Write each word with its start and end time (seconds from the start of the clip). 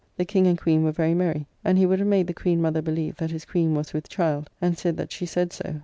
The 0.17 0.25
King 0.25 0.47
and 0.47 0.57
Queen 0.59 0.83
were 0.83 0.91
very 0.91 1.13
merry; 1.13 1.45
and 1.63 1.77
he 1.77 1.85
would 1.85 1.99
have 1.99 2.07
made 2.07 2.25
the 2.25 2.33
Queen 2.33 2.59
Mother 2.59 2.81
believe 2.81 3.17
that 3.17 3.29
his 3.29 3.45
Queen 3.45 3.75
was 3.75 3.93
with 3.93 4.09
child, 4.09 4.49
and 4.59 4.75
said 4.75 4.97
that 4.97 5.11
she 5.11 5.27
said 5.27 5.53
so. 5.53 5.79